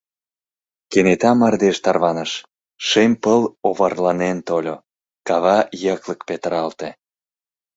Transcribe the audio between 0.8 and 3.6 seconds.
Кенета мардеж тарваныш, шем пыл